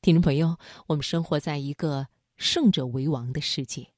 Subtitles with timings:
[0.00, 0.56] 听众朋友，
[0.86, 2.06] 我们生活在一个
[2.36, 3.88] 胜者为王的世界，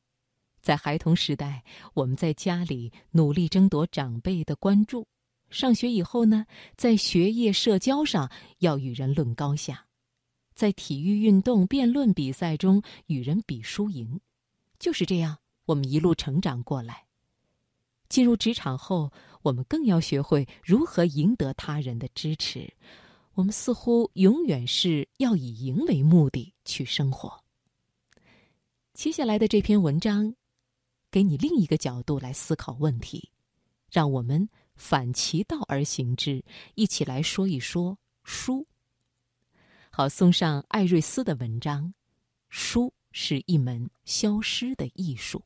[0.62, 5.06] 在孩童时代，我们在家里努力争夺长辈的关注；
[5.50, 9.86] 上学以后呢，在学业、社交上要与人论高下，
[10.54, 14.18] 在体育运动、辩论比赛中与人比输赢。
[14.78, 15.36] 就是这样，
[15.66, 17.04] 我们一路成长过来。
[18.08, 22.72] 进入职场后，我们更要学会如何赢得他人的支持。
[23.34, 27.42] 我们似乎永远是要以赢为目的去生活。
[28.92, 30.34] 接下来的这篇文章，
[31.10, 33.30] 给你另一个角度来思考问题，
[33.90, 38.66] 让我们反其道而行之，一起来说一说书。
[39.90, 41.94] 好，送上艾瑞斯的文章：
[42.48, 45.42] 书是一门消失的艺术。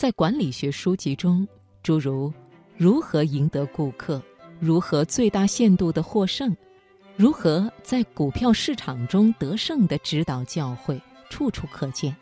[0.00, 1.46] 在管理学书籍中，
[1.82, 2.32] 诸如
[2.74, 4.18] “如何赢得顾客
[4.58, 6.56] ”“如何最大限度的获胜
[7.16, 12.16] ”“如何在股票市场中得胜”的指导教诲处处可见。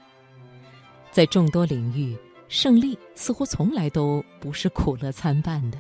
[1.12, 5.78] 在众多领域，胜利似乎从来都不是苦乐参半的，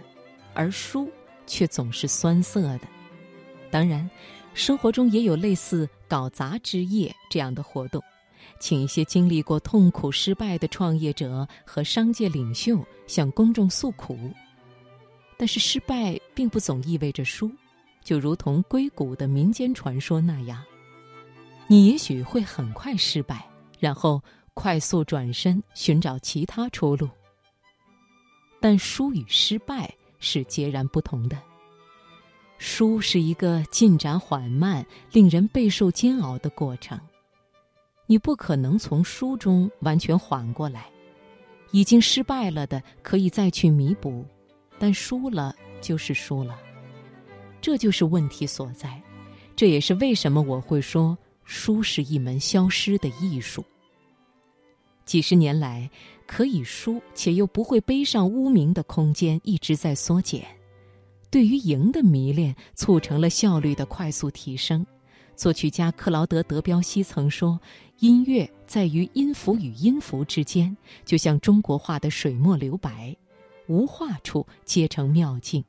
[0.54, 1.10] 而输
[1.48, 2.82] 却总是酸涩的。
[3.72, 4.08] 当然，
[4.54, 8.00] 生活中也有类似搞砸之夜这样的活动。
[8.58, 14.18] 请一些经历过痛苦失败的创业者和商界领袖向公众诉苦，
[15.36, 17.50] 但是失败并不总意味着输，
[18.02, 20.62] 就如同硅谷的民间传说那样，
[21.66, 24.20] 你也许会很快失败，然后
[24.54, 27.08] 快速转身寻找其他出路。
[28.60, 31.38] 但输与失败是截然不同的，
[32.58, 36.98] 输是一个进展缓慢、令人备受煎熬的过程。
[38.10, 40.86] 你不可能从书中完全缓过来，
[41.72, 44.24] 已经失败了的可以再去弥补，
[44.78, 46.58] 但输了就是输了，
[47.60, 49.00] 这就是问题所在。
[49.54, 53.62] 这也是为什么我会说书是一门消失的艺术。
[55.04, 55.90] 几十年来，
[56.26, 60.46] 可以输且又不会背上污名的空间一直在缩减，
[61.30, 64.86] 对于赢的迷恋促成了效率的快速提升。
[65.38, 67.60] 作曲家克劳德·德彪西曾说
[68.00, 73.16] ：“音乐在于音符与音符之间，就像中国画的水墨留白，
[73.68, 75.64] 无画处皆成妙境。”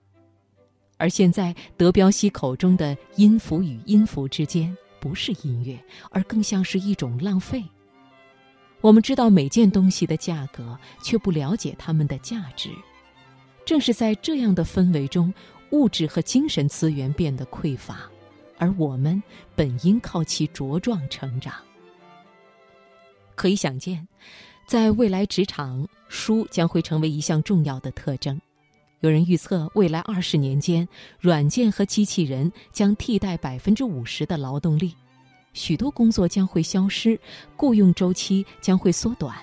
[0.98, 7.64] 而现在，德彪西口中的音符与音符之间，不是音乐，而更像是一种浪费。
[8.82, 12.72] 我们知道每件东西的价格，却不了解它们的价值。
[13.66, 15.32] 正是在这样的氛围中，
[15.70, 18.10] 物质和精神资源变得匮乏。
[18.60, 19.22] 而我们
[19.56, 21.56] 本应靠其茁壮成长。
[23.34, 24.08] 可以想见，
[24.68, 28.40] 在未来职场，书将会成为一项重要的特征。
[29.00, 30.86] 有人预测，未来二十年间，
[31.22, 34.94] 软件和机器人将替代百分之五十的劳动力，
[35.54, 37.18] 许多工作将会消失，
[37.56, 39.36] 雇佣周期将会缩短。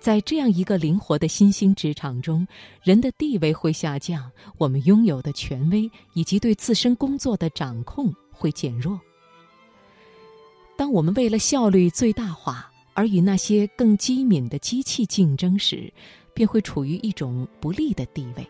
[0.00, 2.46] 在这样一个灵活的新兴职场中，
[2.82, 8.98] 人的地位会下降，我们拥有的权威以及对自身工作的掌控会减弱。
[10.76, 15.92] 当我们为了效率最大化而与那些更机敏的机器竞争时，
[16.32, 18.48] 便会处于一种不利的地位。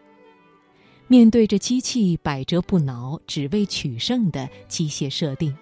[1.07, 5.57] 面对着机器百折不挠、只为取胜的机械设定，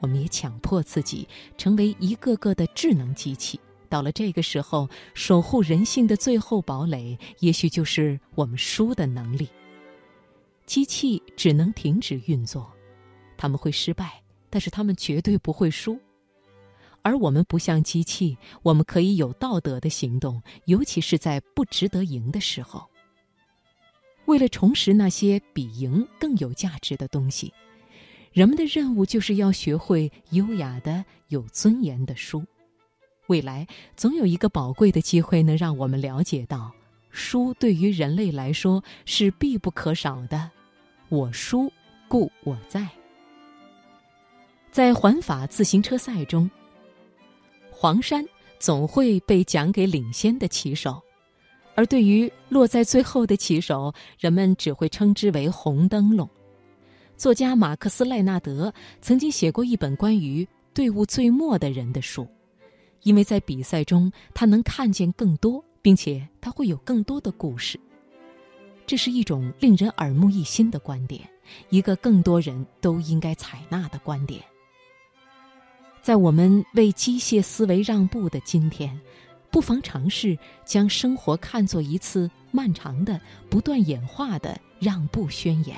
[0.00, 1.26] 我们也强迫自己
[1.56, 3.58] 成为一个个的智能机器。
[3.90, 9.48] 到了这个时候，守护人性的最后堡垒，也许就是我们输的能力。
[10.64, 12.70] 机器只能停止运作，
[13.36, 15.98] 他们会失败，但是他们绝对不会输。
[17.02, 22.88] 而我们不像机器，我们可以有道德的行动，尤其是在不值得赢的时候。
[24.26, 27.52] 为了重拾那些比赢更有价值的东西，
[28.32, 32.44] 人们的任务就是要学会优雅的、有尊严的输。
[33.30, 33.64] 未来
[33.96, 36.72] 总有一个宝贵的机会，能让我们了解到，
[37.10, 40.50] 书对于人类来说是必不可少的。
[41.08, 41.72] 我输，
[42.08, 42.88] 故我在。
[44.72, 46.50] 在环法自行车赛中，
[47.70, 48.26] 黄山
[48.58, 51.00] 总会被奖给领先的骑手，
[51.76, 56.28] 而对于落在最后的骑手，人们只会称之为红灯笼。
[57.16, 62.26] 作家马克思·赖纳德曾经写过一本关于队伍最末的人的书。
[63.02, 67.78] 因为在比赛中，他能看见更多，并且他会有更多的故事。
[68.86, 71.28] 这是一种令人耳目一新的观点，
[71.68, 74.42] 一个更多人都应该采纳的观点。
[76.02, 78.98] 在我们为机械思维让步的今天，
[79.50, 85.76] 不妨尝试将生活看作一次漫长的、不断演化的让步宣言。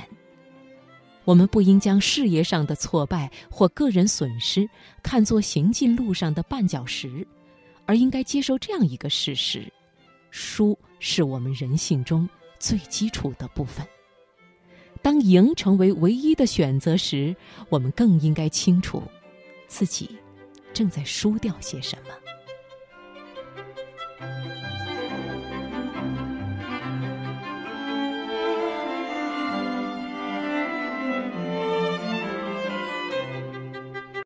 [1.25, 4.69] 我们不应将事业上的挫败或个人损失
[5.03, 7.27] 看作行进路上的绊脚石，
[7.87, 9.73] 而应该接受这样一个事实：
[10.31, 12.29] 输是我们人性中
[12.59, 13.87] 最基础的部分。
[15.01, 17.35] 当赢成为唯一的选择时，
[17.69, 19.03] 我们更应该清楚
[19.67, 20.17] 自己
[20.73, 22.11] 正在输掉些什么。